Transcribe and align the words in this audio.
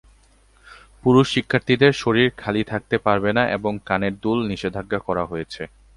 পুরুষ 1.03 1.25
শিক্ষার্থীদের 1.33 1.93
শরীর 1.93 2.27
খালি 2.37 2.61
থাকতে 2.63 2.95
পারবে 2.97 3.31
না 3.37 3.43
এবং 3.51 3.73
কানের 3.85 4.13
দুল 4.23 4.39
নিষেধাজ্ঞা 4.47 4.99
করা 4.99 5.23
রয়েছে। 5.25 5.63